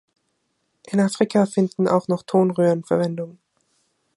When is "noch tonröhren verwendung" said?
2.07-3.37